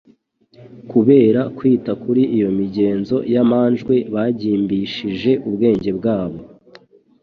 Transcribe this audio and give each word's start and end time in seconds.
Kubera 0.91 1.41
kwita 1.57 1.91
kuri 2.03 2.23
iyo 2.37 2.49
migenzo 2.59 3.15
y'amanjwe 3.33 3.95
bagimbishije 4.13 5.31
ubwenge 5.47 5.89
bwabo 5.97 6.39